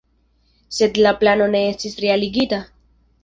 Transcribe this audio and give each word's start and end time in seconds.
Sed 0.77 0.97
la 1.07 1.11
plano 1.19 1.49
ne 1.57 1.61
estis 1.73 1.99
realigita. 2.05 2.63